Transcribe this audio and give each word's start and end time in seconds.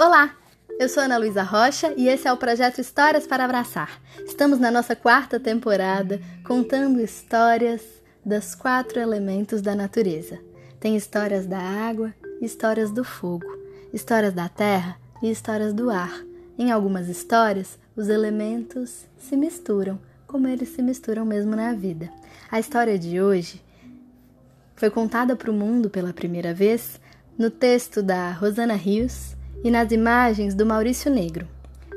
Olá, 0.00 0.32
eu 0.78 0.88
sou 0.88 1.02
Ana 1.02 1.18
Luísa 1.18 1.42
Rocha 1.42 1.92
e 1.96 2.06
esse 2.06 2.28
é 2.28 2.32
o 2.32 2.36
projeto 2.36 2.80
Histórias 2.80 3.26
para 3.26 3.44
Abraçar. 3.44 4.00
Estamos 4.24 4.60
na 4.60 4.70
nossa 4.70 4.94
quarta 4.94 5.40
temporada 5.40 6.20
contando 6.46 7.00
histórias 7.00 7.82
dos 8.24 8.54
quatro 8.54 9.00
elementos 9.00 9.60
da 9.60 9.74
natureza. 9.74 10.38
Tem 10.78 10.96
histórias 10.96 11.46
da 11.46 11.58
água, 11.58 12.14
histórias 12.40 12.92
do 12.92 13.02
fogo, 13.02 13.44
histórias 13.92 14.32
da 14.32 14.48
terra 14.48 14.96
e 15.20 15.32
histórias 15.32 15.72
do 15.72 15.90
ar. 15.90 16.24
Em 16.56 16.70
algumas 16.70 17.08
histórias, 17.08 17.76
os 17.96 18.08
elementos 18.08 19.04
se 19.18 19.36
misturam, 19.36 19.98
como 20.28 20.46
eles 20.46 20.68
se 20.68 20.80
misturam 20.80 21.24
mesmo 21.24 21.56
na 21.56 21.72
vida. 21.72 22.08
A 22.48 22.60
história 22.60 22.96
de 22.96 23.20
hoje 23.20 23.60
foi 24.76 24.90
contada 24.90 25.34
para 25.34 25.50
o 25.50 25.54
mundo 25.54 25.90
pela 25.90 26.12
primeira 26.12 26.54
vez 26.54 27.00
no 27.36 27.50
texto 27.50 28.00
da 28.00 28.30
Rosana 28.30 28.74
Rios 28.74 29.36
e 29.62 29.70
nas 29.70 29.92
imagens 29.92 30.54
do 30.54 30.64
Maurício 30.64 31.10
Negro. 31.10 31.46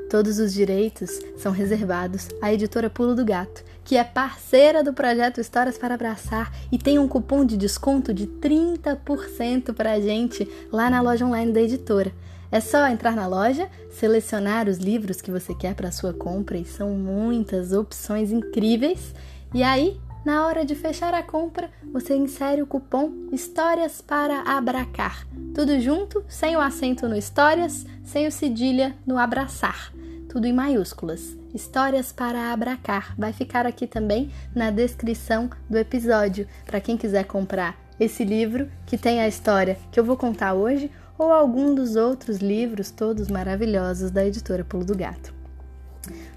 Todos 0.10 0.40
os 0.40 0.54
direitos 0.54 1.20
são 1.38 1.52
reservados 1.52 2.28
à 2.42 2.52
editora 2.52 2.90
Pulo 2.90 3.16
do 3.16 3.24
Gato, 3.24 3.64
que 3.84 3.96
é 3.96 4.04
parceira 4.04 4.84
do 4.84 4.94
projeto 4.94 5.40
Histórias 5.40 5.78
para 5.78 5.96
Abraçar 5.96 6.54
e 6.72 6.78
tem 6.78 7.00
um 7.00 7.08
cupom 7.08 7.46
de 7.46 7.56
desconto 7.56 8.14
de 8.14 8.28
30% 8.28 9.74
para 9.74 9.94
a 9.94 10.00
gente 10.02 10.48
lá 10.72 10.90
na 10.90 11.02
loja 11.02 11.26
online 11.26 11.54
da 11.54 11.62
editora. 11.62 12.12
É 12.52 12.60
só 12.60 12.86
entrar 12.90 13.16
na 13.16 13.26
loja, 13.26 13.70
selecionar 13.90 14.68
os 14.68 14.78
livros 14.78 15.22
que 15.22 15.32
você 15.32 15.56
quer 15.56 15.74
para 15.74 15.92
sua 15.92 16.14
compra 16.14 16.58
e 16.58 16.66
são 16.66 16.90
muitas 16.90 17.72
opções 17.72 18.32
incríveis. 18.34 19.16
E 19.54 19.64
aí 19.64 19.98
na 20.24 20.46
hora 20.46 20.64
de 20.64 20.76
fechar 20.76 21.14
a 21.14 21.24
compra, 21.24 21.70
você 21.92 22.16
insere 22.16 22.62
o 22.62 22.68
cupom 22.68 23.12
Histórias 23.32 24.02
para 24.02 24.42
Abracar. 24.42 25.28
Tudo 25.54 25.80
junto, 25.80 26.24
sem 26.28 26.56
o 26.56 26.62
acento 26.62 27.08
no 27.10 27.16
Histórias, 27.16 27.86
sem 28.04 28.28
o 28.28 28.32
cedilha 28.32 28.96
no 29.06 29.18
Abraçar. 29.18 29.92
Tudo 30.30 30.46
em 30.46 30.54
maiúsculas. 30.54 31.36
Histórias 31.54 32.12
para 32.12 32.54
Abracar. 32.54 33.16
Vai 33.18 33.34
ficar 33.34 33.66
aqui 33.66 33.88
também 33.88 34.32
na 34.56 34.70
descrição 34.70 35.50
do 35.70 35.78
episódio, 35.78 36.48
para 36.66 36.80
quem 36.80 36.96
quiser 36.96 37.26
comprar 37.26 37.76
esse 38.00 38.24
livro 38.24 38.70
que 38.86 38.98
tem 38.98 39.22
a 39.22 39.28
história 39.28 39.78
que 39.92 40.00
eu 40.00 40.04
vou 40.04 40.16
contar 40.16 40.54
hoje 40.54 40.90
ou 41.18 41.32
algum 41.32 41.76
dos 41.76 41.96
outros 41.96 42.38
livros 42.38 42.90
todos 42.90 43.28
maravilhosos 43.28 44.10
da 44.12 44.26
editora 44.26 44.64
Pulo 44.64 44.86
do 44.86 44.96
Gato. 44.96 45.34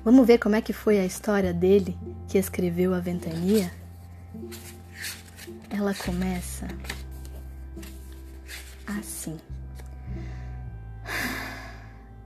Vamos 0.05 0.27
ver 0.27 0.39
como 0.39 0.57
é 0.57 0.61
que 0.61 0.73
foi 0.73 0.99
a 0.99 1.07
história 1.07 1.55
dele 1.55 1.97
que 2.29 2.37
escreveu 2.37 2.93
a 2.93 3.01
Ventania? 3.01 3.71
Ela 5.71 5.95
começa 5.95 6.69
assim. 8.87 9.39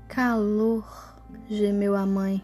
Calor, 0.09 1.17
gemeu 1.49 1.95
a 1.97 2.05
mãe. 2.05 2.43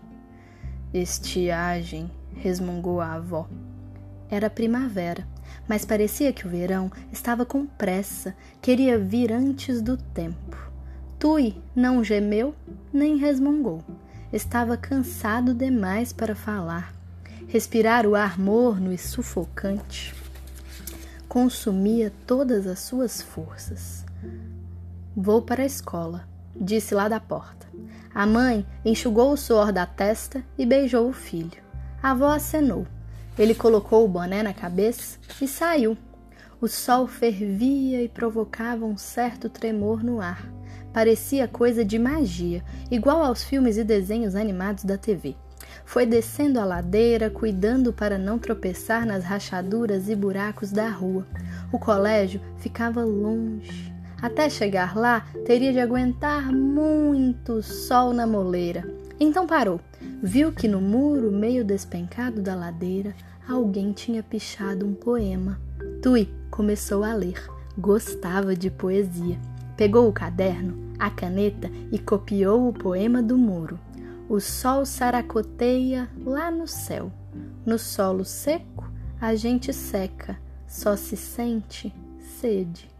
Estiagem, 0.93 2.11
resmungou 2.37 3.01
a 3.01 3.15
avó. 3.15 3.49
Era 4.31 4.49
primavera, 4.49 5.27
mas 5.69 5.85
parecia 5.85 6.33
que 6.33 6.47
o 6.47 6.51
verão 6.51 6.91
estava 7.13 7.45
com 7.45 7.67
pressa, 7.67 8.35
queria 8.63 8.99
vir 8.99 9.33
antes 9.33 9.83
do 9.83 9.97
tempo. 9.97 10.57
Tui 11.19 11.61
não 11.75 12.05
gemeu 12.05 12.55
nem 12.93 13.17
resmungou 13.17 13.83
estava 14.37 14.77
cansado 14.77 15.55
demais 15.55 16.13
para 16.13 16.35
falar. 16.35 16.93
Respirar 17.49 18.07
o 18.07 18.15
ar 18.15 18.39
morno 18.39 18.93
e 18.93 18.99
sufocante 18.99 20.15
consumia 21.35 22.13
todas 22.27 22.65
as 22.65 22.79
suas 22.79 23.21
forças. 23.21 24.05
Vou 25.17 25.43
para 25.43 25.65
a 25.65 25.67
escola, 25.67 26.29
disse 26.55 26.95
lá 26.95 27.09
da 27.09 27.19
porta. 27.19 27.67
A 28.15 28.25
mãe 28.25 28.65
enxugou 28.85 29.33
o 29.33 29.37
suor 29.37 29.73
da 29.73 29.85
testa 29.85 30.45
e 30.57 30.65
beijou 30.65 31.09
o 31.09 31.13
filho. 31.13 31.61
A 32.01 32.13
avó 32.13 32.29
acenou. 32.29 32.87
Ele 33.37 33.53
colocou 33.53 34.05
o 34.05 34.09
boné 34.09 34.45
na 34.45 34.55
cabeça 34.55 35.19
e 35.41 35.49
saiu. 35.49 35.99
O 36.61 36.69
sol 36.69 37.09
fervia 37.09 38.01
e 38.01 38.09
provocava 38.09 38.85
um 38.85 38.97
certo 38.97 39.49
tremor 39.49 40.05
no 40.05 40.21
ar. 40.21 40.49
Parecia 40.93 41.49
coisa 41.49 41.85
de 41.85 41.99
magia, 41.99 42.65
igual 42.89 43.25
aos 43.25 43.43
filmes 43.43 43.77
e 43.77 43.83
desenhos 43.83 44.37
animados 44.37 44.85
da 44.85 44.97
TV. 44.97 45.37
Foi 45.85 46.07
descendo 46.07 46.61
a 46.61 46.65
ladeira, 46.65 47.31
cuidando 47.31 47.93
para 47.93 48.19
não 48.19 48.39
tropeçar 48.39 49.07
nas 49.07 49.25
rachaduras 49.25 50.09
e 50.09 50.15
buracos 50.17 50.71
da 50.71 50.89
rua. 50.89 51.27
O 51.73 51.79
colégio 51.79 52.41
ficava 52.59 53.05
longe. 53.05 53.93
Até 54.21 54.49
chegar 54.49 54.97
lá, 54.97 55.27
teria 55.45 55.73
de 55.73 55.81
aguentar 55.81 56.53
muito 56.53 57.63
sol 57.63 58.13
na 58.13 58.27
moleira. 58.27 58.85
Então 59.21 59.47
parou. 59.47 59.81
Viu 60.23 60.53
que 60.53 60.67
no 60.67 60.81
muro 60.81 61.31
meio 61.31 61.65
despencado 61.65 62.41
da 62.41 62.55
ladeira, 62.55 63.15
alguém 63.49 63.93
tinha 63.93 64.23
pichado 64.23 64.87
um 64.87 64.95
poema. 64.95 65.61
Tui 66.03 66.29
começou 66.51 67.05
a 67.05 67.13
ler. 67.13 67.43
Gostava 67.77 68.55
de 68.55 68.71
poesia. 68.71 69.39
Pegou 69.77 70.09
o 70.09 70.13
caderno, 70.13 70.95
a 70.99 71.11
caneta 71.11 71.71
e 71.91 71.99
copiou 71.99 72.69
o 72.69 72.73
poema 72.73 73.23
do 73.23 73.37
muro. 73.37 73.79
O 74.29 74.41
sol 74.41 74.87
saracoteia 74.87 76.09
lá 76.25 76.51
no 76.51 76.67
céu. 76.67 77.13
No 77.65 77.79
solo 77.79 78.25
seco, 78.25 78.91
a 79.21 79.35
gente 79.35 79.73
seca, 79.73 80.39
só 80.67 80.97
se 80.97 81.17
sente 81.17 81.95
sede. 82.41 82.91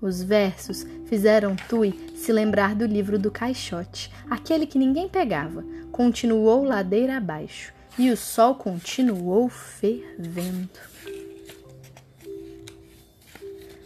Os 0.00 0.22
versos 0.22 0.84
fizeram 1.06 1.54
Tui 1.54 2.12
se 2.16 2.32
lembrar 2.32 2.74
do 2.74 2.86
livro 2.86 3.18
do 3.18 3.30
caixote, 3.30 4.10
aquele 4.28 4.66
que 4.66 4.78
ninguém 4.78 5.08
pegava. 5.08 5.64
Continuou 5.92 6.64
ladeira 6.64 7.16
abaixo 7.16 7.72
e 7.98 8.10
o 8.10 8.16
sol 8.16 8.54
continuou 8.54 9.48
fervendo. 9.48 10.92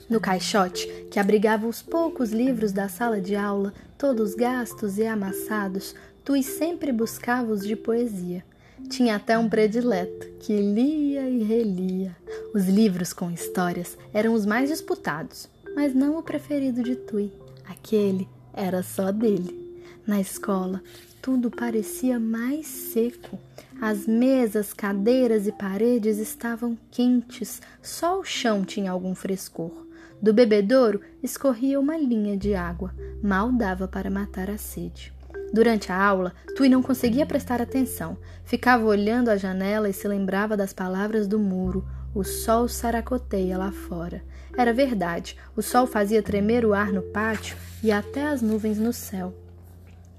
No 0.09 0.21
caixote, 0.21 0.87
que 1.11 1.19
abrigava 1.19 1.67
os 1.67 1.83
poucos 1.83 2.31
livros 2.31 2.71
da 2.71 2.89
sala 2.89 3.21
de 3.21 3.35
aula, 3.35 3.75
todos 3.99 4.35
gastos 4.37 4.99
e 4.99 5.07
amassados, 5.07 5.97
Tui 6.27 6.43
sempre 6.43 6.91
buscava 6.91 7.53
os 7.53 7.65
de 7.65 7.77
poesia. 7.77 8.45
Tinha 8.89 9.15
até 9.15 9.39
um 9.39 9.49
predileto, 9.49 10.27
que 10.41 10.57
lia 10.57 11.31
e 11.31 11.45
relia. 11.45 12.17
Os 12.53 12.67
livros 12.67 13.13
com 13.13 13.31
histórias 13.31 13.97
eram 14.13 14.35
os 14.35 14.45
mais 14.45 14.69
disputados, 14.69 15.49
mas 15.77 15.95
não 15.95 16.19
o 16.19 16.23
preferido 16.25 16.83
de 16.83 16.97
Tui. 16.97 17.33
Aquele 17.65 18.29
era 18.53 18.83
só 18.83 19.13
dele. 19.13 19.81
Na 20.05 20.21
escola, 20.21 20.83
tudo 21.23 21.49
parecia 21.49 22.19
mais 22.19 22.67
seco. 22.67 23.39
As 23.81 24.05
mesas, 24.05 24.73
cadeiras 24.73 25.47
e 25.47 25.53
paredes 25.53 26.19
estavam 26.19 26.77
quentes, 26.91 27.63
só 27.81 28.19
o 28.19 28.25
chão 28.25 28.65
tinha 28.65 28.91
algum 28.91 29.15
frescor. 29.15 29.87
Do 30.21 30.35
bebedouro 30.35 31.01
escorria 31.23 31.79
uma 31.79 31.97
linha 31.97 32.37
de 32.37 32.53
água, 32.53 32.93
mal 33.23 33.53
dava 33.53 33.87
para 33.87 34.11
matar 34.11 34.51
a 34.51 34.59
sede. 34.59 35.15
Durante 35.53 35.93
a 35.93 36.03
aula, 36.03 36.33
Tui 36.57 36.69
não 36.69 36.83
conseguia 36.83 37.27
prestar 37.27 37.63
atenção. 37.63 38.17
Ficava 38.45 38.85
olhando 38.85 39.29
a 39.29 39.37
janela 39.37 39.89
e 39.89 39.93
se 39.93 40.07
lembrava 40.09 40.57
das 40.57 40.73
palavras 40.73 41.27
do 41.27 41.39
muro. 41.39 41.87
O 42.15 42.25
sol 42.25 42.67
saracoteia 42.69 43.59
lá 43.59 43.71
fora. 43.71 44.23
Era 44.57 44.73
verdade, 44.73 45.37
o 45.55 45.63
sol 45.63 45.87
fazia 45.87 46.23
tremer 46.23 46.65
o 46.65 46.73
ar 46.73 46.93
no 46.93 47.03
pátio 47.03 47.57
e 47.83 47.93
até 47.93 48.27
as 48.27 48.41
nuvens 48.41 48.79
no 48.79 48.93
céu. 48.93 49.35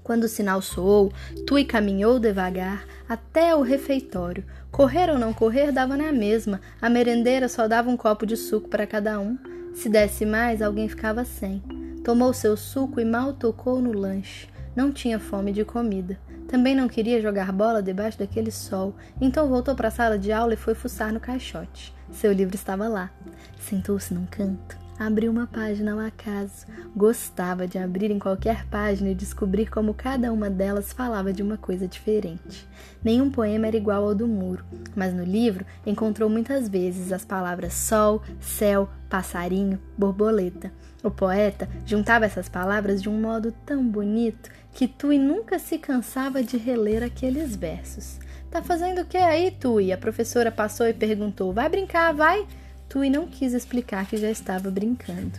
Quando 0.02 0.24
o 0.24 0.28
sinal 0.28 0.62
soou, 0.62 1.12
Tui 1.46 1.64
caminhou 1.64 2.18
devagar 2.18 2.86
até 3.08 3.54
o 3.54 3.62
refeitório. 3.62 4.44
Correr 4.70 5.10
ou 5.10 5.18
não 5.18 5.34
correr 5.34 5.70
dava 5.70 5.96
na 5.96 6.12
mesma, 6.12 6.60
a 6.80 6.88
merendeira 6.88 7.48
só 7.48 7.68
dava 7.68 7.90
um 7.90 7.96
copo 7.96 8.24
de 8.24 8.36
suco 8.36 8.68
para 8.68 8.86
cada 8.86 9.20
um. 9.20 9.36
Se 9.74 9.88
desse 9.88 10.24
mais, 10.24 10.62
alguém 10.62 10.88
ficava 10.88 11.24
sem. 11.24 11.62
Tomou 12.02 12.32
seu 12.32 12.56
suco 12.56 13.00
e 13.00 13.04
mal 13.04 13.34
tocou 13.34 13.82
no 13.82 13.92
lanche. 13.92 14.48
Não 14.78 14.92
tinha 14.92 15.18
fome 15.18 15.50
de 15.50 15.64
comida. 15.64 16.16
Também 16.46 16.72
não 16.72 16.86
queria 16.86 17.20
jogar 17.20 17.50
bola 17.50 17.82
debaixo 17.82 18.16
daquele 18.16 18.52
sol, 18.52 18.94
então 19.20 19.48
voltou 19.48 19.74
para 19.74 19.88
a 19.88 19.90
sala 19.90 20.16
de 20.16 20.30
aula 20.30 20.54
e 20.54 20.56
foi 20.56 20.72
fuçar 20.72 21.12
no 21.12 21.18
caixote. 21.18 21.92
Seu 22.12 22.30
livro 22.32 22.54
estava 22.54 22.86
lá. 22.86 23.10
Sentou-se 23.58 24.14
num 24.14 24.24
canto, 24.26 24.78
abriu 24.98 25.30
uma 25.30 25.46
página 25.46 25.92
ao 25.92 25.98
acaso. 25.98 26.66
Gostava 26.96 27.66
de 27.66 27.78
abrir 27.78 28.10
em 28.10 28.18
qualquer 28.18 28.66
página 28.66 29.10
e 29.10 29.14
descobrir 29.14 29.70
como 29.70 29.94
cada 29.94 30.32
uma 30.32 30.50
delas 30.50 30.92
falava 30.92 31.32
de 31.32 31.42
uma 31.42 31.56
coisa 31.56 31.86
diferente. 31.86 32.66
Nenhum 33.02 33.30
poema 33.30 33.68
era 33.68 33.76
igual 33.76 34.04
ao 34.04 34.14
do 34.14 34.26
muro, 34.26 34.64
mas 34.96 35.14
no 35.14 35.22
livro 35.22 35.64
encontrou 35.86 36.28
muitas 36.28 36.68
vezes 36.68 37.12
as 37.12 37.24
palavras 37.24 37.74
sol, 37.74 38.22
céu, 38.40 38.88
passarinho, 39.08 39.78
borboleta. 39.96 40.72
O 41.02 41.10
poeta 41.10 41.68
juntava 41.86 42.24
essas 42.24 42.48
palavras 42.48 43.00
de 43.00 43.08
um 43.08 43.20
modo 43.20 43.54
tão 43.64 43.86
bonito 43.86 44.50
que 44.72 44.88
Tui 44.88 45.18
nunca 45.18 45.58
se 45.58 45.78
cansava 45.78 46.42
de 46.42 46.56
reler 46.56 47.04
aqueles 47.04 47.54
versos. 47.54 48.18
Tá 48.50 48.62
fazendo 48.62 49.02
o 49.02 49.04
que 49.04 49.16
aí, 49.16 49.50
Tui? 49.50 49.92
A 49.92 49.98
professora 49.98 50.50
passou 50.50 50.86
e 50.86 50.94
perguntou. 50.94 51.52
Vai 51.52 51.68
brincar, 51.68 52.12
vai? 52.12 52.46
Tui 52.88 53.10
não 53.10 53.26
quis 53.26 53.52
explicar 53.52 54.06
que 54.06 54.16
já 54.16 54.30
estava 54.30 54.70
brincando. 54.70 55.38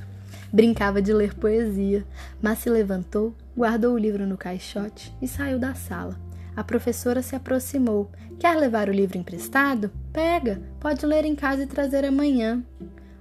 Brincava 0.53 1.01
de 1.01 1.11
ler 1.11 1.33
poesia, 1.33 2.05
mas 2.41 2.59
se 2.59 2.69
levantou, 2.69 3.35
guardou 3.57 3.93
o 3.93 3.97
livro 3.97 4.25
no 4.27 4.37
caixote 4.37 5.13
e 5.21 5.27
saiu 5.27 5.57
da 5.57 5.73
sala. 5.73 6.15
A 6.55 6.63
professora 6.63 7.21
se 7.21 7.35
aproximou. 7.35 8.11
Quer 8.37 8.55
levar 8.57 8.89
o 8.89 8.93
livro 8.93 9.17
emprestado? 9.17 9.91
Pega, 10.13 10.61
pode 10.79 11.05
ler 11.05 11.25
em 11.25 11.35
casa 11.35 11.63
e 11.63 11.67
trazer 11.67 12.05
amanhã. 12.05 12.63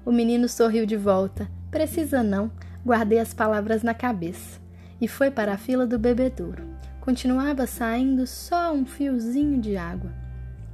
O 0.04 0.12
menino 0.12 0.48
sorriu 0.48 0.84
de 0.84 0.96
volta. 0.96 1.48
Precisa 1.70 2.22
não, 2.22 2.50
guardei 2.84 3.19
as 3.19 3.32
palavras 3.32 3.82
na 3.82 3.94
cabeça. 3.94 4.60
E 5.00 5.06
foi 5.06 5.30
para 5.30 5.52
a 5.54 5.58
fila 5.58 5.86
do 5.86 5.98
bebedouro. 5.98 6.64
Continuava 7.00 7.66
saindo 7.66 8.26
só 8.26 8.72
um 8.72 8.84
fiozinho 8.84 9.60
de 9.60 9.76
água. 9.76 10.27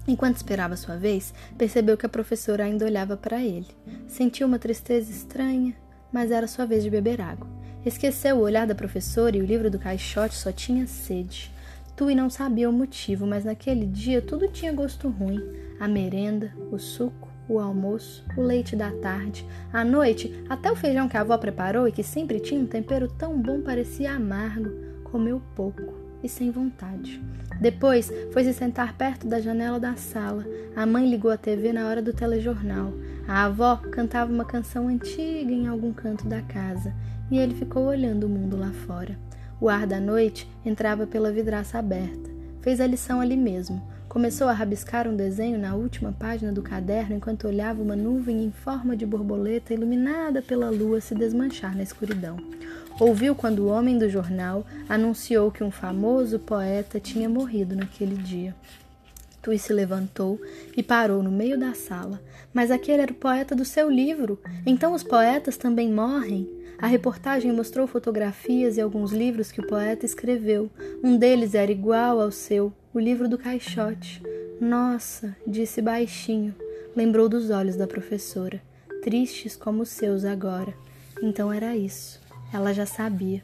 Enquanto 0.07 0.37
esperava 0.37 0.77
sua 0.77 0.97
vez, 0.97 1.33
percebeu 1.57 1.97
que 1.97 2.05
a 2.05 2.11
professora 2.11 2.65
ainda 2.65 2.85
olhava 2.85 3.17
para 3.17 3.43
ele. 3.43 3.69
Sentiu 4.07 4.47
uma 4.47 4.59
tristeza 4.59 5.11
estranha, 5.11 5.75
mas 6.13 6.31
era 6.31 6.47
sua 6.47 6.67
vez 6.67 6.85
de 6.85 6.91
beber 6.91 7.21
água. 7.21 7.49
Esqueceu 7.87 8.37
o 8.37 8.43
olhar 8.43 8.67
da 8.67 8.75
professora 8.75 9.37
e 9.37 9.41
o 9.41 9.47
livro 9.47 9.71
do 9.71 9.79
caixote 9.79 10.35
só 10.35 10.53
tinha 10.53 10.87
sede. 10.87 11.51
Tui 11.97 12.15
não 12.15 12.29
sabia 12.29 12.69
o 12.69 12.73
motivo, 12.73 13.27
mas 13.27 13.45
naquele 13.45 13.87
dia 13.87 14.21
tudo 14.21 14.49
tinha 14.49 14.73
gosto 14.73 15.09
ruim: 15.09 15.41
a 15.81 15.89
merenda, 15.89 16.53
o 16.71 16.79
suco, 16.79 17.29
o 17.49 17.59
almoço, 17.59 18.25
o 18.37 18.43
leite 18.43 18.77
da 18.77 18.91
tarde, 18.91 19.47
à 19.73 19.85
noite, 19.85 20.45
até 20.49 20.71
o 20.71 20.77
feijão 20.77 21.09
que 21.09 21.17
a 21.17 21.21
avó 21.21 21.39
preparou 21.39 21.89
e 21.89 21.93
que 21.93 22.03
sempre 22.03 22.41
tinha 22.41 22.61
um 22.61 22.67
tempero 22.67 23.09
tão 23.09 23.41
bom 23.41 23.63
parecia 23.63 24.13
amargo. 24.13 24.71
Comeu 25.05 25.41
pouco 25.55 26.04
e 26.25 26.29
sem 26.29 26.51
vontade. 26.51 27.23
Depois 27.61 28.11
foi 28.33 28.43
se 28.43 28.53
sentar 28.53 28.95
perto 28.95 29.27
da 29.29 29.41
janela 29.41 29.79
da 29.79 29.95
sala. 29.95 30.45
A 30.75 30.85
mãe 30.85 31.09
ligou 31.09 31.31
a 31.31 31.37
TV 31.37 31.73
na 31.73 31.87
hora 31.87 32.03
do 32.03 32.13
telejornal. 32.13 32.93
A 33.29 33.45
avó 33.45 33.77
cantava 33.77 34.33
uma 34.33 34.45
canção 34.45 34.89
antiga 34.89 35.53
em 35.53 35.69
algum 35.69 35.93
canto 35.93 36.27
da 36.27 36.43
casa 36.43 36.93
e 37.31 37.39
ele 37.39 37.55
ficou 37.55 37.85
olhando 37.85 38.25
o 38.25 38.29
mundo 38.29 38.57
lá 38.57 38.73
fora. 38.87 39.17
O 39.61 39.69
ar 39.69 39.87
da 39.87 40.01
noite 40.01 40.51
entrava 40.65 41.07
pela 41.07 41.31
vidraça 41.31 41.79
aberta. 41.79 42.31
Fez 42.61 42.81
a 42.81 42.87
lição 42.87 43.21
ali 43.21 43.37
mesmo. 43.37 43.83
Começou 44.09 44.49
a 44.49 44.53
rabiscar 44.53 45.09
um 45.09 45.17
desenho 45.17 45.59
na 45.59 45.75
última 45.75 46.13
página 46.13 46.53
do 46.53 46.63
caderno 46.63 47.17
enquanto 47.17 47.49
olhava 47.49 47.83
uma 47.83 47.97
nuvem 47.97 48.45
em 48.45 48.51
forma 48.51 48.97
de 48.97 49.05
borboleta 49.05 49.75
iluminada 49.75 50.41
pela 50.41 50.71
lua 50.71 51.01
se 51.01 51.15
desmanchar 51.15 51.77
na 51.77 51.83
escuridão. 51.83 52.37
Ouviu 53.01 53.35
quando 53.35 53.61
o 53.61 53.69
homem 53.69 53.99
do 53.99 54.09
jornal 54.09 54.65
anunciou 54.89 55.51
que 55.51 55.65
um 55.65 55.71
famoso 55.71 56.39
poeta 56.39 57.01
tinha 57.01 57.29
morrido 57.29 57.75
naquele 57.75 58.15
dia. 58.15 58.55
Tui 59.43 59.59
se 59.59 59.73
levantou 59.73 60.41
e 60.77 60.83
parou 60.83 61.23
no 61.23 61.31
meio 61.31 61.59
da 61.59 61.75
sala. 61.75 62.21
Mas 62.53 62.71
aquele 62.71 63.03
era 63.03 63.13
o 63.13 63.17
poeta 63.17 63.55
do 63.55 63.65
seu 63.65 63.91
livro. 63.91 64.41
Então 64.65 64.95
os 64.95 65.03
poetas 65.03 65.57
também 65.57 65.93
morrem? 65.93 66.49
A 66.79 66.87
reportagem 66.87 67.53
mostrou 67.53 67.87
fotografias 67.87 68.77
e 68.77 68.81
alguns 68.81 69.13
livros 69.13 69.53
que 69.53 69.61
o 69.61 69.67
poeta 69.67 70.07
escreveu. 70.07 70.71
Um 71.03 71.17
deles 71.17 71.55
era 71.55 71.71
igual 71.71 72.21
ao 72.21 72.31
seu, 72.31 72.73
o 72.95 72.99
livro 72.99 73.29
do 73.29 73.37
caixote. 73.37 74.23
Nossa, 74.61 75.37
disse 75.47 75.83
baixinho. 75.83 76.55
Lembrou 76.97 77.29
dos 77.29 77.51
olhos 77.51 77.77
da 77.77 77.87
professora, 77.87 78.63
tristes 79.03 79.57
como 79.57 79.83
os 79.83 79.91
seus 79.91 80.25
agora. 80.25 80.73
Então 81.23 81.53
era 81.53 81.77
isso. 81.77 82.24
Ela 82.55 82.73
já 82.73 82.87
sabia. 82.87 83.43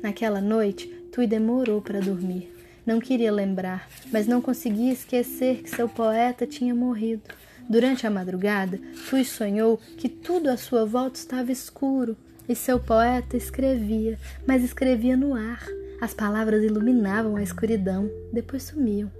Naquela 0.00 0.40
noite, 0.40 0.86
Tui 1.10 1.26
demorou 1.26 1.82
para 1.82 1.98
dormir. 1.98 2.54
Não 2.86 3.00
queria 3.00 3.32
lembrar, 3.32 3.88
mas 4.12 4.28
não 4.28 4.40
conseguia 4.40 4.92
esquecer 4.92 5.60
que 5.60 5.70
seu 5.70 5.88
poeta 5.88 6.46
tinha 6.46 6.72
morrido. 6.72 7.22
Durante 7.68 8.06
a 8.06 8.10
madrugada, 8.10 8.78
Tui 9.10 9.24
sonhou 9.24 9.76
que 9.96 10.08
tudo 10.08 10.48
à 10.48 10.56
sua 10.56 10.86
volta 10.86 11.18
estava 11.18 11.50
escuro 11.50 12.16
e 12.48 12.54
seu 12.54 12.78
poeta 12.78 13.36
escrevia, 13.36 14.16
mas 14.46 14.62
escrevia 14.62 15.16
no 15.16 15.34
ar. 15.34 15.66
As 16.00 16.14
palavras 16.14 16.62
iluminavam 16.62 17.34
a 17.34 17.42
escuridão, 17.42 18.08
depois 18.32 18.62
sumiam. 18.62 19.10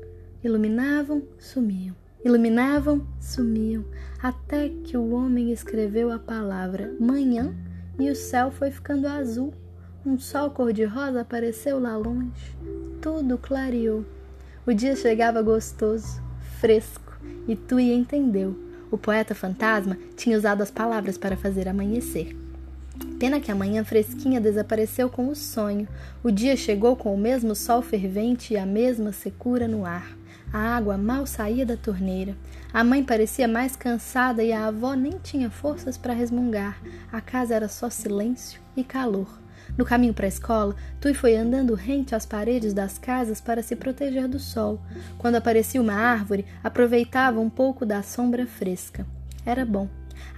Iluminavam, 0.44 1.24
sumiam. 1.40 1.96
Iluminavam, 2.24 3.04
sumiam, 3.20 3.84
até 4.22 4.68
que 4.68 4.96
o 4.96 5.10
homem 5.10 5.50
escreveu 5.50 6.12
a 6.12 6.20
palavra 6.20 6.94
manhã 7.00 7.52
e 7.98 8.10
o 8.10 8.14
céu 8.14 8.50
foi 8.50 8.70
ficando 8.70 9.06
azul. 9.06 9.52
Um 10.04 10.18
sol 10.18 10.50
cor-de-rosa 10.50 11.20
apareceu 11.20 11.78
lá 11.78 11.96
longe. 11.96 12.56
Tudo 13.00 13.38
clareou. 13.38 14.04
O 14.66 14.72
dia 14.72 14.96
chegava 14.96 15.42
gostoso, 15.42 16.20
fresco, 16.60 17.18
e 17.46 17.56
Tui 17.56 17.92
entendeu. 17.92 18.58
O 18.90 18.98
poeta 18.98 19.34
fantasma 19.34 19.96
tinha 20.16 20.36
usado 20.36 20.62
as 20.62 20.70
palavras 20.70 21.18
para 21.18 21.36
fazer 21.36 21.68
amanhecer. 21.68 22.36
Pena 23.18 23.40
que 23.40 23.50
a 23.50 23.54
manhã 23.54 23.84
fresquinha 23.84 24.40
desapareceu 24.40 25.08
com 25.08 25.28
o 25.28 25.34
sonho. 25.34 25.88
O 26.22 26.30
dia 26.30 26.56
chegou 26.56 26.94
com 26.94 27.14
o 27.14 27.18
mesmo 27.18 27.54
sol 27.54 27.82
fervente 27.82 28.54
e 28.54 28.56
a 28.56 28.66
mesma 28.66 29.12
secura 29.12 29.66
no 29.66 29.84
ar. 29.84 30.16
A 30.54 30.76
água 30.76 30.96
mal 30.96 31.26
saía 31.26 31.66
da 31.66 31.76
torneira. 31.76 32.36
A 32.72 32.84
mãe 32.84 33.02
parecia 33.02 33.48
mais 33.48 33.74
cansada 33.74 34.40
e 34.40 34.52
a 34.52 34.68
avó 34.68 34.94
nem 34.94 35.18
tinha 35.18 35.50
forças 35.50 35.98
para 35.98 36.12
resmungar. 36.12 36.80
A 37.10 37.20
casa 37.20 37.56
era 37.56 37.66
só 37.66 37.90
silêncio 37.90 38.60
e 38.76 38.84
calor. 38.84 39.26
No 39.76 39.84
caminho 39.84 40.14
para 40.14 40.26
a 40.26 40.28
escola, 40.28 40.76
Tui 41.00 41.12
foi 41.12 41.34
andando 41.34 41.74
rente 41.74 42.14
às 42.14 42.24
paredes 42.24 42.72
das 42.72 42.98
casas 42.98 43.40
para 43.40 43.64
se 43.64 43.74
proteger 43.74 44.28
do 44.28 44.38
sol. 44.38 44.80
Quando 45.18 45.34
aparecia 45.34 45.80
uma 45.80 45.94
árvore, 45.94 46.46
aproveitava 46.62 47.40
um 47.40 47.50
pouco 47.50 47.84
da 47.84 48.00
sombra 48.04 48.46
fresca. 48.46 49.04
Era 49.44 49.64
bom. 49.64 49.88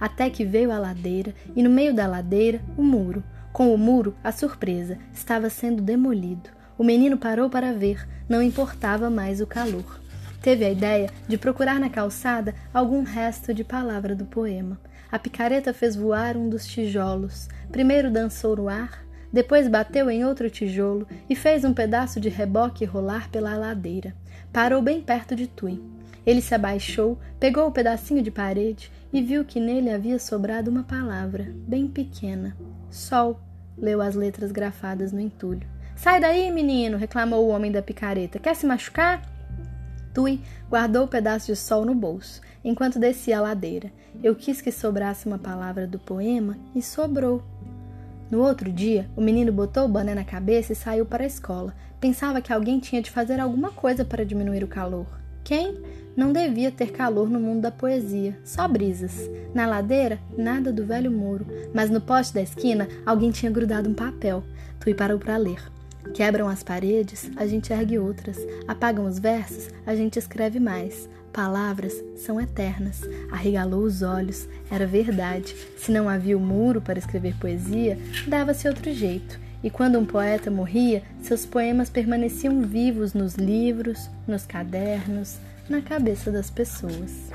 Até 0.01 0.31
que 0.31 0.43
veio 0.43 0.71
a 0.71 0.79
ladeira 0.79 1.35
e 1.55 1.61
no 1.61 1.69
meio 1.69 1.93
da 1.93 2.07
ladeira, 2.07 2.59
o 2.75 2.81
muro. 2.81 3.23
Com 3.53 3.71
o 3.71 3.77
muro, 3.77 4.15
a 4.23 4.31
surpresa 4.31 4.97
estava 5.13 5.47
sendo 5.47 5.79
demolido. 5.79 6.49
O 6.75 6.83
menino 6.83 7.17
parou 7.17 7.51
para 7.51 7.71
ver, 7.71 8.07
não 8.27 8.41
importava 8.41 9.11
mais 9.11 9.41
o 9.41 9.47
calor. 9.47 10.06
Teve 10.41 10.65
a 10.65 10.71
ideia 10.71 11.09
de 11.27 11.37
procurar 11.37 11.79
na 11.79 11.89
calçada 11.89 12.55
algum 12.73 13.03
resto 13.03 13.53
de 13.53 13.63
palavra 13.63 14.15
do 14.15 14.25
poema. 14.25 14.79
A 15.11 15.17
picareta 15.17 15.73
fez 15.73 15.95
voar 15.95 16.37
um 16.37 16.49
dos 16.49 16.65
tijolos. 16.65 17.47
Primeiro 17.71 18.11
dançou 18.11 18.55
no 18.55 18.69
ar, 18.69 19.05
depois 19.31 19.67
bateu 19.67 20.09
em 20.09 20.25
outro 20.25 20.49
tijolo 20.49 21.07
e 21.29 21.35
fez 21.35 21.63
um 21.63 21.73
pedaço 21.73 22.19
de 22.19 22.29
reboque 22.29 22.85
rolar 22.85 23.29
pela 23.29 23.55
ladeira. 23.55 24.15
Parou 24.51 24.81
bem 24.81 25.01
perto 25.01 25.35
de 25.35 25.47
Tui. 25.47 25.81
Ele 26.25 26.41
se 26.41 26.53
abaixou, 26.53 27.17
pegou 27.39 27.67
o 27.67 27.71
pedacinho 27.71 28.21
de 28.21 28.31
parede 28.31 28.91
e 29.13 29.21
viu 29.21 29.45
que 29.45 29.59
nele 29.59 29.89
havia 29.89 30.19
sobrado 30.19 30.69
uma 30.69 30.83
palavra, 30.83 31.53
bem 31.67 31.87
pequena. 31.87 32.55
Sol, 32.89 33.39
leu 33.77 34.01
as 34.01 34.15
letras 34.15 34.51
grafadas 34.51 35.11
no 35.11 35.19
entulho. 35.19 35.67
Sai 35.95 36.19
daí, 36.19 36.51
menino! 36.51 36.97
reclamou 36.97 37.45
o 37.45 37.49
homem 37.49 37.71
da 37.71 37.81
picareta. 37.81 38.39
Quer 38.39 38.55
se 38.55 38.65
machucar? 38.65 39.21
Tui 40.17 40.39
guardou 40.67 41.03
o 41.03 41.07
pedaço 41.07 41.45
de 41.45 41.55
sol 41.55 41.85
no 41.85 41.93
bolso, 41.93 42.41
enquanto 42.65 42.97
descia 42.97 43.37
a 43.37 43.41
ladeira. 43.41 43.91
Eu 44.23 44.33
quis 44.33 44.59
que 44.59 44.71
sobrasse 44.71 45.27
uma 45.27 45.37
palavra 45.37 45.85
do 45.85 45.99
poema 45.99 46.57
e 46.73 46.81
sobrou. 46.81 47.43
No 48.31 48.41
outro 48.41 48.71
dia, 48.71 49.07
o 49.15 49.21
menino 49.21 49.53
botou 49.53 49.85
o 49.85 49.87
boné 49.87 50.15
na 50.15 50.23
cabeça 50.23 50.73
e 50.73 50.75
saiu 50.75 51.05
para 51.05 51.23
a 51.23 51.27
escola. 51.27 51.75
Pensava 51.99 52.41
que 52.41 52.51
alguém 52.51 52.79
tinha 52.79 52.99
de 52.99 53.11
fazer 53.11 53.39
alguma 53.39 53.69
coisa 53.69 54.03
para 54.03 54.25
diminuir 54.25 54.63
o 54.63 54.67
calor. 54.67 55.05
Quem? 55.43 55.77
Não 56.15 56.33
devia 56.33 56.71
ter 56.71 56.91
calor 56.91 57.29
no 57.29 57.39
mundo 57.39 57.61
da 57.61 57.69
poesia, 57.69 58.39
só 58.43 58.67
brisas. 58.67 59.29
Na 59.53 59.67
ladeira, 59.67 60.17
nada 60.35 60.73
do 60.73 60.83
velho 60.83 61.11
muro, 61.11 61.45
mas 61.75 61.91
no 61.91 62.01
poste 62.01 62.33
da 62.33 62.41
esquina 62.41 62.87
alguém 63.05 63.29
tinha 63.29 63.51
grudado 63.51 63.87
um 63.87 63.93
papel. 63.93 64.43
Tui 64.79 64.95
parou 64.95 65.19
para 65.19 65.37
ler. 65.37 65.76
Quebram 66.13 66.47
as 66.47 66.63
paredes, 66.63 67.29
a 67.35 67.45
gente 67.45 67.71
ergue 67.71 67.99
outras. 67.99 68.37
Apagam 68.67 69.05
os 69.05 69.19
versos, 69.19 69.69
a 69.85 69.95
gente 69.95 70.17
escreve 70.17 70.59
mais. 70.59 71.07
Palavras 71.31 71.93
são 72.15 72.41
eternas. 72.41 73.01
Arregalou 73.31 73.83
os 73.83 74.01
olhos. 74.01 74.47
Era 74.71 74.87
verdade. 74.87 75.55
Se 75.77 75.91
não 75.91 76.09
havia 76.09 76.37
o 76.37 76.41
muro 76.41 76.81
para 76.81 76.97
escrever 76.97 77.35
poesia, 77.35 77.97
dava-se 78.27 78.67
outro 78.67 78.91
jeito. 78.91 79.39
E 79.63 79.69
quando 79.69 79.99
um 79.99 80.05
poeta 80.05 80.49
morria, 80.49 81.03
seus 81.21 81.45
poemas 81.45 81.89
permaneciam 81.89 82.61
vivos 82.61 83.13
nos 83.13 83.35
livros, 83.35 84.09
nos 84.27 84.45
cadernos, 84.45 85.37
na 85.69 85.81
cabeça 85.81 86.31
das 86.31 86.49
pessoas. 86.49 87.31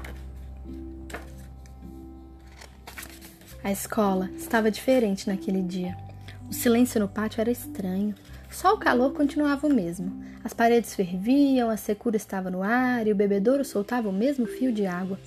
A 3.63 3.71
escola 3.71 4.29
estava 4.37 4.71
diferente 4.71 5.29
naquele 5.29 5.63
dia. 5.63 5.97
O 6.51 6.53
silêncio 6.53 6.99
no 6.99 7.07
pátio 7.07 7.41
era 7.41 7.51
estranho. 7.51 8.15
Só 8.53 8.75
o 8.75 8.79
calor 8.79 9.15
continuava 9.15 9.67
o 9.67 9.75
mesmo. 9.75 10.23
As 10.45 10.53
paredes 10.53 10.95
ferviam, 10.95 11.71
a 11.71 11.77
secura 11.77 12.17
estava 12.17 12.51
no 12.51 12.63
ar 12.63 13.07
e 13.07 13.13
o 13.13 13.15
bebedouro 13.15 13.65
soltava 13.65 14.11
o 14.11 14.13
mesmo 14.13 14.47
fio 14.47 14.71
de 14.71 14.85
água. 14.85 15.19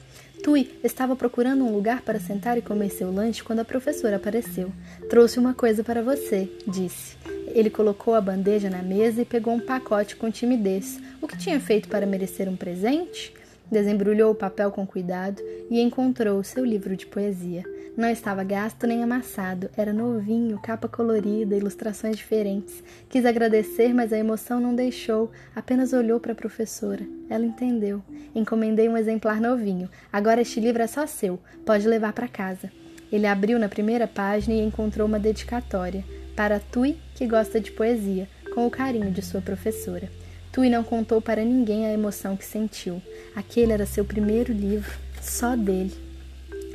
Tui 0.44 0.80
estava 0.84 1.16
procurando 1.16 1.66
um 1.66 1.74
lugar 1.74 2.02
para 2.02 2.20
sentar 2.20 2.56
e 2.56 2.62
comer 2.62 2.92
seu 2.92 3.12
lanche 3.12 3.44
quando 3.44 3.62
a 3.62 3.66
professora 3.66 4.18
apareceu. 4.18 4.72
Trouxe 5.10 5.40
uma 5.40 5.56
coisa 5.56 5.84
para 5.84 6.04
você, 6.04 6.48
disse. 6.68 7.18
Ele 7.48 7.70
colocou 7.70 8.14
a 8.14 8.22
bandeja 8.22 8.70
na 8.70 8.84
mesa 8.84 9.24
e 9.24 9.26
pegou 9.26 9.56
um 9.56 9.60
pacote 9.60 10.16
com 10.16 10.30
timidez. 10.30 11.00
O 11.20 11.28
que 11.28 11.38
tinha 11.38 11.60
feito 11.60 11.90
para 11.90 12.06
merecer 12.06 12.48
um 12.48 12.56
presente? 12.56 13.34
Desembrulhou 13.72 14.32
o 14.32 14.36
papel 14.36 14.70
com 14.72 14.86
cuidado 14.86 15.42
e 15.72 15.82
encontrou 15.82 16.44
seu 16.44 16.64
livro 16.64 16.96
de 16.96 17.08
poesia. 17.08 17.64
Não 17.98 18.10
estava 18.10 18.44
gasto 18.44 18.86
nem 18.86 19.02
amassado, 19.02 19.70
era 19.78 19.94
novinho, 19.94 20.60
capa 20.62 20.86
colorida, 20.86 21.56
ilustrações 21.56 22.18
diferentes. 22.18 22.84
Quis 23.08 23.26
agradecer, 23.26 23.94
mas 23.94 24.12
a 24.12 24.18
emoção 24.18 24.60
não 24.60 24.76
deixou, 24.76 25.32
apenas 25.56 25.94
olhou 25.94 26.20
para 26.20 26.34
a 26.34 26.36
professora. 26.36 27.08
Ela 27.30 27.46
entendeu. 27.46 28.04
Encomendei 28.36 28.90
um 28.90 28.98
exemplar 28.98 29.40
novinho. 29.40 29.90
Agora 30.12 30.42
este 30.42 30.60
livro 30.60 30.84
é 30.84 30.88
só 30.88 31.08
seu, 31.08 31.40
pode 31.66 31.88
levar 31.88 32.12
para 32.12 32.28
casa. 32.28 32.70
Ele 33.10 33.28
abriu 33.28 33.58
na 33.58 33.70
primeira 33.70 34.08
página 34.08 34.54
e 34.54 34.62
encontrou 34.62 35.08
uma 35.08 35.20
dedicatória. 35.20 36.04
Para 36.36 36.60
Tui, 36.60 36.98
que 37.16 37.26
gosta 37.26 37.62
de 37.62 37.72
poesia, 37.72 38.28
com 38.54 38.68
o 38.68 38.72
carinho 38.72 39.10
de 39.10 39.22
sua 39.22 39.40
professora. 39.40 40.10
Tui 40.52 40.70
não 40.70 40.84
contou 40.84 41.22
para 41.22 41.46
ninguém 41.46 41.86
a 41.86 41.94
emoção 41.94 42.36
que 42.36 42.44
sentiu. 42.44 43.02
Aquele 43.34 43.72
era 43.72 43.86
seu 43.86 44.04
primeiro 44.04 44.52
livro, 44.52 44.92
só 45.22 45.56
dele. 45.56 46.05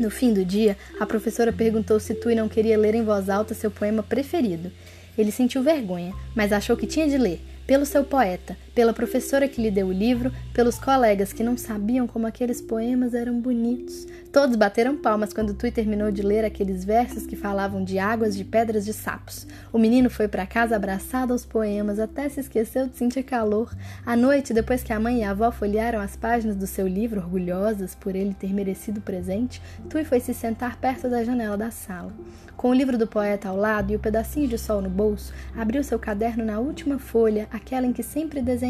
No 0.00 0.08
fim 0.08 0.32
do 0.32 0.42
dia, 0.42 0.78
a 0.98 1.04
professora 1.04 1.52
perguntou 1.52 2.00
se 2.00 2.14
Tui 2.14 2.34
não 2.34 2.48
queria 2.48 2.78
ler 2.78 2.94
em 2.94 3.04
voz 3.04 3.28
alta 3.28 3.52
seu 3.52 3.70
poema 3.70 4.02
preferido. 4.02 4.72
Ele 5.16 5.30
sentiu 5.30 5.62
vergonha, 5.62 6.14
mas 6.34 6.54
achou 6.54 6.74
que 6.74 6.86
tinha 6.86 7.06
de 7.06 7.18
ler, 7.18 7.38
pelo 7.66 7.84
seu 7.84 8.02
poeta, 8.02 8.56
pela 8.80 8.94
professora 8.94 9.46
que 9.46 9.60
lhe 9.60 9.70
deu 9.70 9.88
o 9.88 9.92
livro, 9.92 10.32
pelos 10.54 10.78
colegas 10.78 11.34
que 11.34 11.42
não 11.42 11.54
sabiam 11.54 12.06
como 12.06 12.26
aqueles 12.26 12.62
poemas 12.62 13.12
eram 13.12 13.38
bonitos. 13.38 14.06
Todos 14.32 14.56
bateram 14.56 14.96
palmas 14.96 15.34
quando 15.34 15.52
Tui 15.52 15.70
terminou 15.70 16.10
de 16.10 16.22
ler 16.22 16.46
aqueles 16.46 16.82
versos 16.82 17.26
que 17.26 17.36
falavam 17.36 17.84
de 17.84 17.98
águas, 17.98 18.34
de 18.34 18.42
pedras, 18.42 18.86
de 18.86 18.94
sapos. 18.94 19.46
O 19.70 19.78
menino 19.78 20.08
foi 20.08 20.28
para 20.28 20.46
casa 20.46 20.76
abraçado 20.76 21.34
aos 21.34 21.44
poemas, 21.44 21.98
até 21.98 22.26
se 22.30 22.40
esqueceu 22.40 22.88
de 22.88 22.96
sentir 22.96 23.22
calor. 23.22 23.70
À 24.06 24.16
noite, 24.16 24.54
depois 24.54 24.82
que 24.82 24.94
a 24.94 24.98
mãe 24.98 25.18
e 25.18 25.24
a 25.24 25.32
avó 25.32 25.50
folhearam 25.50 26.00
as 26.00 26.16
páginas 26.16 26.56
do 26.56 26.66
seu 26.66 26.88
livro, 26.88 27.20
orgulhosas 27.20 27.94
por 27.94 28.16
ele 28.16 28.32
ter 28.32 28.54
merecido 28.54 29.00
o 29.00 29.02
presente, 29.02 29.60
Tui 29.90 30.04
foi 30.04 30.20
se 30.20 30.32
sentar 30.32 30.76
perto 30.76 31.06
da 31.06 31.22
janela 31.22 31.58
da 31.58 31.70
sala. 31.70 32.14
Com 32.56 32.70
o 32.70 32.74
livro 32.74 32.96
do 32.98 33.06
poeta 33.06 33.48
ao 33.48 33.56
lado 33.56 33.90
e 33.90 33.96
o 33.96 34.00
pedacinho 34.00 34.46
de 34.46 34.58
sol 34.58 34.80
no 34.80 34.90
bolso, 34.90 35.32
abriu 35.56 35.82
seu 35.82 35.98
caderno 35.98 36.44
na 36.44 36.60
última 36.60 36.98
folha, 36.98 37.48
aquela 37.50 37.86
em 37.86 37.92
que 37.92 38.02
sempre 38.02 38.40
desenhava. 38.40 38.69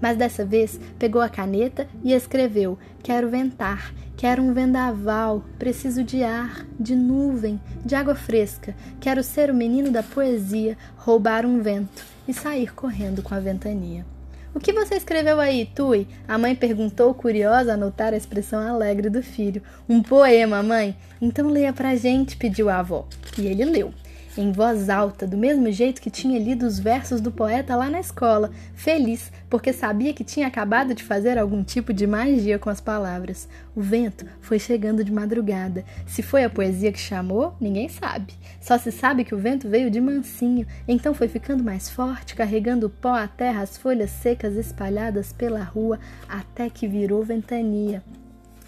Mas 0.00 0.16
dessa 0.16 0.44
vez 0.44 0.80
pegou 0.98 1.22
a 1.22 1.28
caneta 1.28 1.86
e 2.02 2.12
escreveu: 2.12 2.78
Quero 3.02 3.28
ventar, 3.28 3.94
quero 4.16 4.42
um 4.42 4.52
vendaval, 4.52 5.44
preciso 5.58 6.02
de 6.02 6.22
ar, 6.22 6.66
de 6.78 6.96
nuvem, 6.96 7.60
de 7.84 7.94
água 7.94 8.14
fresca. 8.14 8.74
Quero 9.00 9.22
ser 9.22 9.50
o 9.50 9.54
menino 9.54 9.90
da 9.90 10.02
poesia, 10.02 10.76
roubar 10.96 11.46
um 11.46 11.60
vento 11.60 12.04
e 12.26 12.34
sair 12.34 12.74
correndo 12.74 13.22
com 13.22 13.34
a 13.34 13.40
ventania. 13.40 14.04
O 14.52 14.58
que 14.58 14.72
você 14.72 14.96
escreveu 14.96 15.38
aí, 15.38 15.64
Tui? 15.64 16.08
A 16.26 16.36
mãe 16.36 16.56
perguntou, 16.56 17.14
curiosa 17.14 17.74
a 17.74 17.76
notar 17.76 18.12
a 18.12 18.16
expressão 18.16 18.60
alegre 18.60 19.08
do 19.08 19.22
filho. 19.22 19.62
Um 19.88 20.02
poema, 20.02 20.60
mãe? 20.60 20.96
Então 21.20 21.48
leia 21.48 21.72
pra 21.72 21.94
gente, 21.94 22.36
pediu 22.36 22.68
a 22.68 22.78
avó. 22.78 23.06
E 23.38 23.46
ele 23.46 23.64
leu 23.64 23.94
em 24.36 24.52
voz 24.52 24.88
alta, 24.88 25.26
do 25.26 25.36
mesmo 25.36 25.70
jeito 25.72 26.00
que 26.00 26.10
tinha 26.10 26.38
lido 26.38 26.66
os 26.66 26.78
versos 26.78 27.20
do 27.20 27.32
poeta 27.32 27.74
lá 27.74 27.90
na 27.90 28.00
escola, 28.00 28.50
feliz, 28.74 29.32
porque 29.48 29.72
sabia 29.72 30.14
que 30.14 30.24
tinha 30.24 30.46
acabado 30.46 30.94
de 30.94 31.02
fazer 31.02 31.36
algum 31.38 31.64
tipo 31.64 31.92
de 31.92 32.06
magia 32.06 32.58
com 32.58 32.70
as 32.70 32.80
palavras. 32.80 33.48
O 33.74 33.80
vento 33.80 34.24
foi 34.40 34.58
chegando 34.58 35.02
de 35.02 35.12
madrugada. 35.12 35.84
Se 36.06 36.22
foi 36.22 36.44
a 36.44 36.50
poesia 36.50 36.92
que 36.92 36.98
chamou, 36.98 37.54
ninguém 37.60 37.88
sabe. 37.88 38.32
Só 38.60 38.78
se 38.78 38.92
sabe 38.92 39.24
que 39.24 39.34
o 39.34 39.38
vento 39.38 39.68
veio 39.68 39.90
de 39.90 40.00
mansinho, 40.00 40.66
então 40.86 41.12
foi 41.14 41.28
ficando 41.28 41.64
mais 41.64 41.88
forte, 41.88 42.34
carregando 42.34 42.86
o 42.86 42.90
pó 42.90 43.14
à 43.14 43.26
terra, 43.26 43.62
as 43.62 43.76
folhas 43.76 44.10
secas 44.10 44.54
espalhadas 44.56 45.32
pela 45.32 45.62
rua, 45.62 45.98
até 46.28 46.70
que 46.70 46.86
virou 46.86 47.24
ventania. 47.24 48.02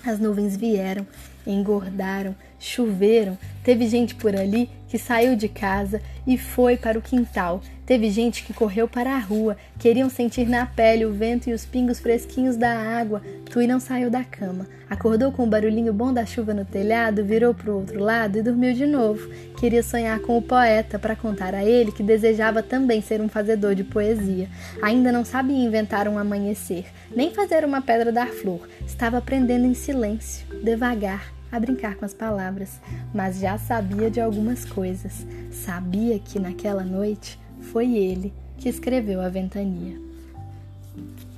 As 0.05 0.19
nuvens 0.19 0.57
vieram, 0.57 1.07
engordaram, 1.47 2.35
choveram. 2.59 3.39
Teve 3.63 3.87
gente 3.89 4.15
por 4.15 4.35
ali 4.35 4.69
que 4.89 4.99
saiu 4.99 5.37
de 5.37 5.49
casa 5.49 6.03
e 6.27 6.37
foi 6.37 6.77
para 6.77 6.99
o 6.99 7.03
quintal. 7.03 7.63
Teve 7.93 8.09
gente 8.09 8.43
que 8.43 8.55
correu 8.55 8.89
para 8.89 9.15
a 9.15 9.19
rua, 9.19 9.55
queriam 9.79 10.09
sentir 10.09 10.49
na 10.49 10.65
pele 10.65 11.05
o 11.05 11.13
vento 11.13 11.51
e 11.51 11.53
os 11.53 11.67
pingos 11.67 12.01
fresquinhos 12.01 12.57
da 12.57 12.73
água. 12.73 13.21
Tui 13.51 13.67
não 13.67 13.79
saiu 13.79 14.09
da 14.09 14.25
cama. 14.25 14.67
Acordou 14.89 15.31
com 15.31 15.45
o 15.45 15.47
barulhinho 15.47 15.93
bom 15.93 16.11
da 16.11 16.25
chuva 16.25 16.55
no 16.55 16.65
telhado, 16.65 17.23
virou 17.23 17.53
para 17.53 17.71
o 17.71 17.81
outro 17.81 18.01
lado 18.03 18.39
e 18.39 18.43
dormiu 18.43 18.73
de 18.73 18.87
novo. 18.87 19.29
Queria 19.59 19.83
sonhar 19.83 20.21
com 20.21 20.39
o 20.39 20.41
poeta 20.41 20.99
para 20.99 21.15
contar 21.15 21.55
a 21.55 21.67
ele 21.67 21.93
que 21.93 22.03
desejava 22.03 22.63
também 22.63 23.03
ser 23.03 23.21
um 23.21 23.29
fazedor 23.29 23.75
de 23.75 23.85
poesia. 23.85 24.49
Ainda 24.81 25.13
não 25.13 25.23
sabia 25.23 25.63
inventar 25.63 26.09
um 26.09 26.17
amanhecer, 26.17 26.87
nem 27.15 27.35
fazer 27.35 27.63
uma 27.63 27.83
pedra 27.83 28.11
dar 28.11 28.29
flor. 28.29 28.67
Estava 28.87 29.19
aprendendo 29.19 29.67
em 29.67 29.75
silêncio, 29.75 30.47
devagar, 30.65 31.31
a 31.53 31.61
brincar 31.61 31.97
com 31.97 32.07
as 32.07 32.15
palavras, 32.15 32.81
mas 33.13 33.39
já 33.39 33.59
sabia 33.59 34.11
de 34.11 34.19
algumas 34.19 34.65
coisas. 34.65 35.27
Sabia 35.51 36.19
que 36.19 36.39
naquela 36.39 36.83
noite 36.83 37.42
foi 37.73 37.97
ele 37.97 38.33
que 38.59 38.69
escreveu 38.69 39.21
a 39.21 39.31
ventania. 39.31 39.99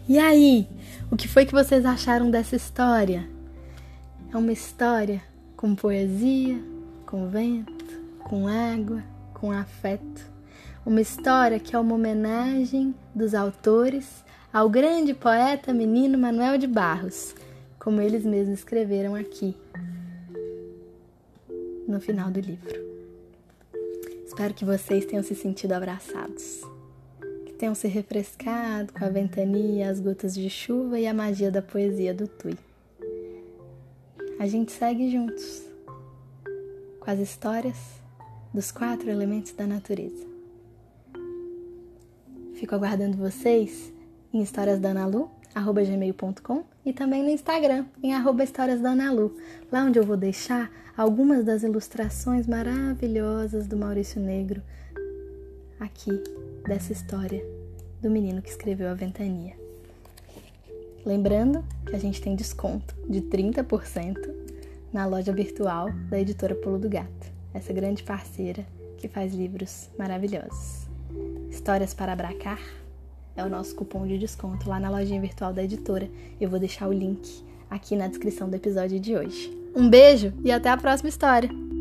E 0.08 0.18
aí, 0.18 0.68
o 1.10 1.16
que 1.16 1.28
foi 1.28 1.46
que 1.46 1.52
vocês 1.52 1.86
acharam 1.86 2.30
dessa 2.30 2.56
história? 2.56 3.26
É 4.32 4.36
uma 4.36 4.52
história 4.52 5.22
com 5.56 5.76
poesia, 5.76 6.60
com 7.06 7.28
vento, 7.28 7.84
com 8.24 8.48
água, 8.48 9.02
com 9.32 9.52
afeto. 9.52 10.28
Uma 10.84 11.00
história 11.00 11.60
que 11.60 11.74
é 11.74 11.78
uma 11.78 11.94
homenagem 11.94 12.94
dos 13.14 13.32
autores 13.32 14.24
ao 14.52 14.68
grande 14.68 15.14
poeta 15.14 15.72
menino 15.72 16.18
Manuel 16.18 16.58
de 16.58 16.66
Barros, 16.66 17.34
como 17.78 18.00
eles 18.00 18.24
mesmos 18.24 18.58
escreveram 18.58 19.14
aqui 19.14 19.56
no 21.86 22.00
final 22.00 22.30
do 22.30 22.40
livro. 22.40 22.93
Espero 24.34 24.52
que 24.52 24.64
vocês 24.64 25.06
tenham 25.06 25.22
se 25.22 25.32
sentido 25.32 25.74
abraçados, 25.74 26.60
que 27.46 27.52
tenham 27.52 27.72
se 27.72 27.86
refrescado 27.86 28.92
com 28.92 29.04
a 29.04 29.08
ventania, 29.08 29.88
as 29.88 30.00
gotas 30.00 30.34
de 30.34 30.50
chuva 30.50 30.98
e 30.98 31.06
a 31.06 31.14
magia 31.14 31.52
da 31.52 31.62
poesia 31.62 32.12
do 32.12 32.26
Tui. 32.26 32.58
A 34.40 34.48
gente 34.48 34.72
segue 34.72 35.08
juntos 35.08 35.62
com 36.98 37.08
as 37.08 37.20
histórias 37.20 37.76
dos 38.52 38.72
quatro 38.72 39.08
elementos 39.08 39.52
da 39.52 39.68
natureza. 39.68 40.26
Fico 42.54 42.74
aguardando 42.74 43.16
vocês 43.16 43.92
em 44.32 44.42
Histórias 44.42 44.80
da 44.80 44.90
Analu, 44.90 45.30
gmail.com 45.54 46.73
e 46.84 46.92
também 46.92 47.22
no 47.22 47.30
Instagram, 47.30 47.86
em 48.02 48.14
arroba 48.14 48.44
Histórias 48.44 48.80
da 48.80 48.90
Analu, 48.90 49.36
lá 49.72 49.84
onde 49.84 49.98
eu 49.98 50.04
vou 50.04 50.16
deixar 50.16 50.70
algumas 50.96 51.44
das 51.44 51.62
ilustrações 51.62 52.46
maravilhosas 52.46 53.66
do 53.66 53.76
Maurício 53.76 54.20
Negro 54.20 54.62
aqui 55.80 56.22
dessa 56.66 56.92
história 56.92 57.44
do 58.00 58.10
menino 58.10 58.42
que 58.42 58.50
escreveu 58.50 58.88
a 58.88 58.94
ventania. 58.94 59.54
Lembrando 61.04 61.64
que 61.86 61.94
a 61.94 61.98
gente 61.98 62.20
tem 62.20 62.34
desconto 62.34 62.94
de 63.08 63.20
30% 63.22 64.16
na 64.92 65.06
loja 65.06 65.32
virtual 65.32 65.90
da 66.08 66.18
editora 66.20 66.54
Pulo 66.54 66.78
do 66.78 66.88
Gato, 66.88 67.32
essa 67.52 67.72
grande 67.72 68.02
parceira 68.02 68.64
que 68.96 69.08
faz 69.08 69.34
livros 69.34 69.90
maravilhosos. 69.98 70.86
Histórias 71.50 71.92
para 71.92 72.12
abracar 72.12 72.58
é 73.36 73.44
o 73.44 73.48
nosso 73.48 73.74
cupom 73.74 74.06
de 74.06 74.18
desconto 74.18 74.68
lá 74.68 74.78
na 74.78 74.90
lojinha 74.90 75.20
virtual 75.20 75.52
da 75.52 75.62
editora. 75.62 76.08
Eu 76.40 76.48
vou 76.48 76.58
deixar 76.58 76.88
o 76.88 76.92
link 76.92 77.42
aqui 77.68 77.96
na 77.96 78.06
descrição 78.06 78.48
do 78.48 78.56
episódio 78.56 79.00
de 79.00 79.16
hoje. 79.16 79.50
Um 79.74 79.88
beijo 79.88 80.32
e 80.44 80.52
até 80.52 80.70
a 80.70 80.76
próxima 80.76 81.08
história! 81.08 81.73